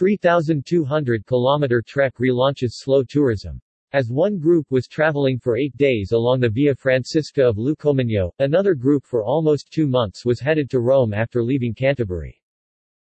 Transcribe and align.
3,200-kilometer 0.00 1.82
trek 1.86 2.14
relaunches 2.18 2.70
slow 2.70 3.02
tourism. 3.04 3.60
As 3.92 4.08
one 4.08 4.38
group 4.38 4.64
was 4.70 4.86
traveling 4.86 5.38
for 5.38 5.58
eight 5.58 5.76
days 5.76 6.12
along 6.12 6.40
the 6.40 6.48
Via 6.48 6.74
Francisca 6.74 7.46
of 7.46 7.58
Lucomagno, 7.58 8.30
another 8.38 8.74
group 8.74 9.04
for 9.04 9.22
almost 9.22 9.70
two 9.70 9.86
months 9.86 10.24
was 10.24 10.40
headed 10.40 10.70
to 10.70 10.80
Rome 10.80 11.12
after 11.12 11.42
leaving 11.44 11.74
Canterbury. 11.74 12.40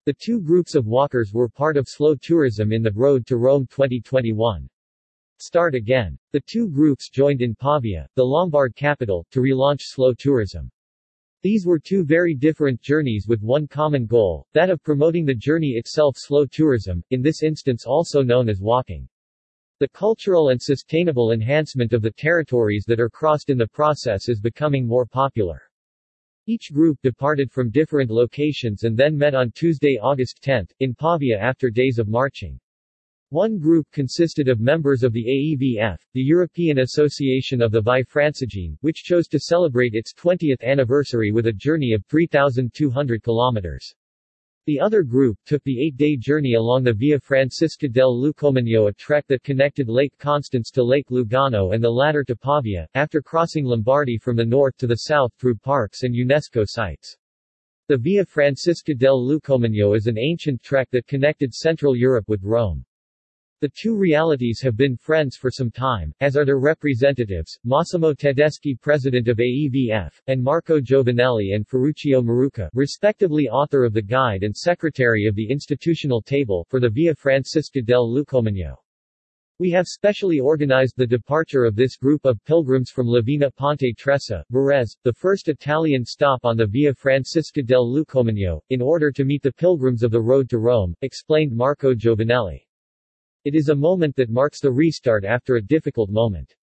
The 0.04 0.12
two 0.12 0.42
groups 0.42 0.74
of 0.74 0.84
walkers 0.84 1.32
were 1.32 1.48
part 1.48 1.78
of 1.78 1.88
slow 1.88 2.14
tourism 2.14 2.72
in 2.72 2.83
the 2.83 2.93
Road 2.95 3.27
to 3.29 3.38
Rome 3.38 3.67
2021. 3.71 4.69
Start 5.38 5.74
again. 5.74 6.19
The 6.33 6.43
two 6.47 6.69
groups 6.69 7.09
joined 7.09 7.40
in 7.40 7.54
Pavia, 7.54 8.06
the 8.17 8.24
Lombard 8.24 8.77
capital, 8.77 9.27
to 9.31 9.40
relaunch 9.40 9.81
slow 9.81 10.13
tourism. 10.13 10.71
These 11.43 11.67
were 11.67 11.81
two 11.81 12.04
very 12.04 12.37
different 12.37 12.81
journeys 12.81 13.27
with 13.27 13.42
one 13.42 13.67
common 13.67 14.06
goal, 14.06 14.47
that 14.53 14.71
of 14.71 14.81
promoting 14.85 15.24
the 15.24 15.35
journey 15.35 15.71
itself 15.71 16.15
slow 16.16 16.47
tourism, 16.47 17.02
in 17.11 17.20
this 17.20 17.42
instance 17.42 17.84
also 17.84 18.23
known 18.23 18.48
as 18.48 18.61
walking. 18.61 19.09
The 19.80 19.88
cultural 19.88 20.50
and 20.50 20.62
sustainable 20.62 21.33
enhancement 21.33 21.92
of 21.92 22.02
the 22.02 22.12
territories 22.12 22.84
that 22.86 23.00
are 23.00 23.10
crossed 23.10 23.50
in 23.50 23.59
the 23.59 23.66
process 23.66 24.28
is 24.28 24.41
becoming 24.41 24.86
more 24.86 25.05
popular. 25.05 25.60
Each 26.47 26.73
group 26.73 26.98
departed 27.02 27.50
from 27.50 27.70
different 27.70 28.11
locations 28.11 28.84
and 28.84 28.97
then 28.97 29.19
met 29.19 29.34
on 29.34 29.50
Tuesday, 29.50 29.98
August 30.00 30.38
10, 30.42 30.69
in 30.78 30.95
Pavia 30.95 31.38
after 31.38 31.70
days 31.70 31.98
of 31.98 32.06
marching. 32.06 32.61
One 33.32 33.56
group 33.56 33.91
consisted 33.92 34.46
of 34.48 34.60
members 34.60 35.02
of 35.02 35.14
the 35.14 35.24
AEVF, 35.24 35.96
the 36.12 36.20
European 36.20 36.80
Association 36.80 37.62
of 37.62 37.72
the 37.72 37.80
Via 37.80 38.05
Francigena, 38.05 38.77
which 38.82 39.05
chose 39.05 39.27
to 39.28 39.41
celebrate 39.41 39.95
its 39.95 40.12
20th 40.12 40.62
anniversary 40.62 41.32
with 41.32 41.46
a 41.46 41.52
journey 41.55 41.95
of 41.95 42.05
3,200 42.10 43.22
kilometers. 43.22 43.95
The 44.66 44.78
other 44.78 45.02
group 45.02 45.38
took 45.46 45.64
the 45.64 45.80
eight-day 45.82 46.18
journey 46.18 46.56
along 46.56 46.84
the 46.84 46.92
Via 46.92 47.18
Francisca 47.20 47.88
del 47.88 48.14
Lucomagno 48.14 48.91
a 48.91 48.92
trek 48.92 49.24
that 49.28 49.42
connected 49.42 49.88
Lake 49.88 50.12
Constance 50.19 50.70
to 50.72 50.83
Lake 50.83 51.08
Lugano 51.08 51.75
and 51.75 51.83
the 51.83 51.88
latter 51.88 52.25
to 52.25 52.36
Pavia, 52.36 52.86
after 52.92 53.22
crossing 53.22 53.64
Lombardy 53.64 54.19
from 54.19 54.36
the 54.36 54.44
north 54.44 54.77
to 54.77 54.86
the 54.86 55.08
south 55.08 55.33
through 55.38 55.56
parks 55.56 56.03
and 56.03 56.14
UNESCO 56.14 56.66
sites. 56.69 57.16
The 57.88 57.97
Via 57.97 58.27
Francisca 58.27 58.94
del 58.94 59.27
Lucomagno 59.27 59.97
is 59.97 60.06
an 60.06 60.19
ancient 60.19 60.62
trek 60.62 60.91
that 60.91 61.06
connected 61.06 61.55
Central 61.55 61.97
Europe 61.97 62.28
with 62.28 62.42
Rome. 62.42 62.84
The 63.62 63.70
two 63.80 63.96
realities 63.96 64.60
have 64.62 64.77
been 64.77 64.96
friends 64.96 65.36
for 65.36 65.48
some 65.48 65.70
time, 65.70 66.12
as 66.18 66.36
are 66.36 66.44
their 66.44 66.58
representatives, 66.58 67.56
Massimo 67.62 68.12
Tedeschi 68.12 68.74
president 68.74 69.28
of 69.28 69.36
AEVF, 69.36 70.10
and 70.27 70.42
Marco 70.42 70.80
Giovanelli 70.80 71.54
and 71.54 71.64
Ferruccio 71.64 72.22
Maruca, 72.22 72.69
respectively 72.74 73.48
author 73.48 73.84
of 73.84 73.92
the 73.92 74.02
guide 74.02 74.42
and 74.42 74.56
secretary 74.56 75.27
of 75.27 75.36
the 75.36 75.48
institutional 75.48 76.20
table, 76.20 76.66
for 76.70 76.80
the 76.80 76.91
Via 76.91 77.14
Francisca 77.14 77.82
del 77.82 78.12
Lucomagno. 78.12 78.74
We 79.60 79.70
have 79.70 79.86
specially 79.86 80.41
organized 80.41 80.97
the 80.97 81.06
departure 81.06 81.64
of 81.64 81.76
this 81.76 81.97
group 81.97 82.24
of 82.24 82.44
pilgrims 82.44 82.91
from 82.91 83.06
Lavena 83.06 83.54
Ponte 83.54 83.97
Tresa, 83.97 84.42
Varese, 84.50 84.97
the 85.04 85.12
first 85.12 85.48
Italian 85.48 86.04
stop 86.04 86.41
on 86.42 86.56
the 86.56 86.66
Via 86.66 86.92
Francisca 86.94 87.62
del 87.62 87.88
Lucomagno, 87.88 88.60
in 88.70 88.82
order 88.82 89.12
to 89.12 89.24
meet 89.24 89.44
the 89.44 89.52
pilgrims 89.52 90.02
of 90.02 90.10
the 90.10 90.20
road 90.20 90.50
to 90.50 90.58
Rome, 90.58 90.97
explained 91.02 91.52
Marco 91.54 91.94
Giovanelli. 91.94 92.66
It 93.44 93.56
is 93.56 93.70
a 93.70 93.74
moment 93.74 94.14
that 94.16 94.30
marks 94.30 94.60
the 94.60 94.70
restart 94.70 95.24
after 95.24 95.56
a 95.56 95.62
difficult 95.62 96.10
moment. 96.10 96.54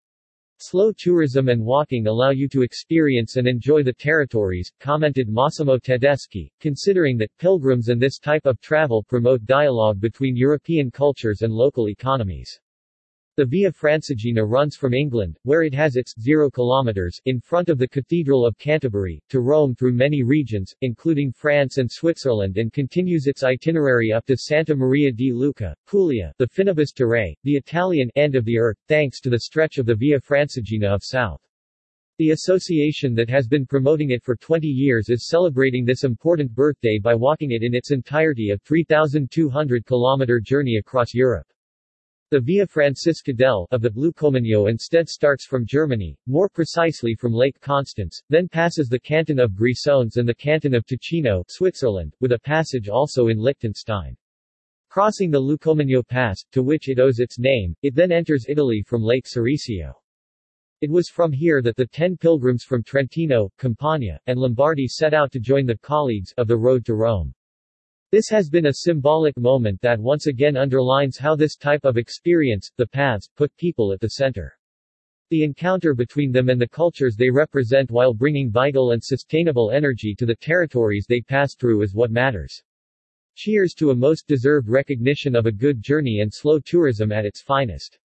Slow 0.58 0.92
tourism 0.92 1.48
and 1.48 1.64
walking 1.64 2.06
allow 2.06 2.30
you 2.30 2.48
to 2.48 2.62
experience 2.62 3.36
and 3.36 3.48
enjoy 3.48 3.82
the 3.82 3.92
territories, 3.92 4.72
commented 4.78 5.28
Massimo 5.28 5.78
Tedeschi, 5.78 6.52
considering 6.60 7.16
that 7.18 7.36
pilgrims 7.38 7.88
and 7.88 8.00
this 8.00 8.18
type 8.18 8.46
of 8.46 8.60
travel 8.60 9.02
promote 9.02 9.44
dialogue 9.44 10.00
between 10.00 10.36
European 10.36 10.90
cultures 10.90 11.42
and 11.42 11.52
local 11.52 11.88
economies. 11.88 12.60
The 13.38 13.46
Via 13.46 13.70
Francigena 13.70 14.44
runs 14.44 14.74
from 14.74 14.92
England, 14.92 15.38
where 15.44 15.62
it 15.62 15.72
has 15.72 15.94
its 15.94 16.12
0 16.20 16.50
kilometers 16.50 17.20
in 17.24 17.38
front 17.38 17.68
of 17.68 17.78
the 17.78 17.86
Cathedral 17.86 18.44
of 18.44 18.58
Canterbury, 18.58 19.22
to 19.28 19.38
Rome 19.38 19.76
through 19.76 19.92
many 19.92 20.24
regions, 20.24 20.74
including 20.80 21.30
France 21.30 21.78
and 21.78 21.88
Switzerland 21.88 22.56
and 22.56 22.72
continues 22.72 23.28
its 23.28 23.44
itinerary 23.44 24.10
up 24.10 24.26
to 24.26 24.36
Santa 24.36 24.74
Maria 24.74 25.12
di 25.12 25.30
Leuca, 25.30 25.72
Puglia, 25.86 26.32
the 26.38 26.48
Finibus 26.48 26.92
Terrae, 26.92 27.36
the 27.44 27.54
Italian 27.54 28.10
end 28.16 28.34
of 28.34 28.44
the 28.44 28.58
earth, 28.58 28.76
thanks 28.88 29.20
to 29.20 29.30
the 29.30 29.38
stretch 29.38 29.78
of 29.78 29.86
the 29.86 29.94
Via 29.94 30.18
Francigena 30.18 30.92
of 30.92 31.04
south. 31.04 31.40
The 32.18 32.32
association 32.32 33.14
that 33.14 33.30
has 33.30 33.46
been 33.46 33.66
promoting 33.66 34.10
it 34.10 34.24
for 34.24 34.34
20 34.34 34.66
years 34.66 35.10
is 35.10 35.28
celebrating 35.28 35.84
this 35.84 36.02
important 36.02 36.52
birthday 36.52 36.98
by 37.00 37.14
walking 37.14 37.52
it 37.52 37.62
in 37.62 37.72
its 37.72 37.92
entirety 37.92 38.50
a 38.50 38.58
3,200 38.58 39.86
kilometer 39.86 40.40
journey 40.40 40.78
across 40.78 41.14
Europe. 41.14 41.46
The 42.30 42.40
Via 42.40 42.66
Francisca 42.66 43.32
del 43.32 43.66
of 43.70 43.80
the 43.80 43.88
Lucomagno 43.88 44.68
instead 44.68 45.08
starts 45.08 45.46
from 45.46 45.64
Germany, 45.64 46.18
more 46.26 46.50
precisely 46.50 47.14
from 47.14 47.32
Lake 47.32 47.58
Constance, 47.58 48.22
then 48.28 48.48
passes 48.48 48.90
the 48.90 49.00
canton 49.00 49.38
of 49.38 49.54
Grisons 49.54 50.18
and 50.18 50.28
the 50.28 50.34
canton 50.34 50.74
of 50.74 50.84
Ticino, 50.84 51.42
Switzerland, 51.48 52.14
with 52.20 52.32
a 52.32 52.38
passage 52.38 52.90
also 52.90 53.28
in 53.28 53.38
Liechtenstein. 53.38 54.14
Crossing 54.90 55.30
the 55.30 55.40
Lucomagno 55.40 56.06
Pass, 56.06 56.44
to 56.52 56.62
which 56.62 56.90
it 56.90 56.98
owes 56.98 57.18
its 57.18 57.38
name, 57.38 57.74
it 57.80 57.94
then 57.94 58.12
enters 58.12 58.44
Italy 58.46 58.82
from 58.86 59.02
Lake 59.02 59.24
Ceresio. 59.24 59.94
It 60.82 60.90
was 60.90 61.08
from 61.08 61.32
here 61.32 61.62
that 61.62 61.76
the 61.76 61.86
ten 61.86 62.18
pilgrims 62.18 62.62
from 62.62 62.82
Trentino, 62.82 63.50
Campania, 63.56 64.20
and 64.26 64.38
Lombardy 64.38 64.86
set 64.86 65.14
out 65.14 65.32
to 65.32 65.40
join 65.40 65.64
the 65.64 65.78
colleagues 65.78 66.34
of 66.36 66.46
the 66.46 66.58
road 66.58 66.84
to 66.84 66.94
Rome. 66.94 67.32
This 68.10 68.30
has 68.30 68.48
been 68.48 68.68
a 68.68 68.72
symbolic 68.72 69.38
moment 69.38 69.82
that 69.82 70.00
once 70.00 70.28
again 70.28 70.56
underlines 70.56 71.18
how 71.18 71.36
this 71.36 71.56
type 71.56 71.84
of 71.84 71.98
experience, 71.98 72.70
the 72.78 72.86
paths, 72.86 73.28
put 73.36 73.54
people 73.58 73.92
at 73.92 74.00
the 74.00 74.08
center. 74.08 74.58
The 75.28 75.44
encounter 75.44 75.94
between 75.94 76.32
them 76.32 76.48
and 76.48 76.58
the 76.58 76.68
cultures 76.68 77.16
they 77.16 77.28
represent 77.28 77.90
while 77.90 78.14
bringing 78.14 78.50
vital 78.50 78.92
and 78.92 79.04
sustainable 79.04 79.70
energy 79.72 80.14
to 80.14 80.24
the 80.24 80.36
territories 80.36 81.04
they 81.06 81.20
pass 81.20 81.54
through 81.54 81.82
is 81.82 81.94
what 81.94 82.10
matters. 82.10 82.62
Cheers 83.34 83.74
to 83.74 83.90
a 83.90 83.94
most 83.94 84.26
deserved 84.26 84.70
recognition 84.70 85.36
of 85.36 85.44
a 85.44 85.52
good 85.52 85.82
journey 85.82 86.20
and 86.20 86.32
slow 86.32 86.58
tourism 86.60 87.12
at 87.12 87.26
its 87.26 87.42
finest. 87.42 87.98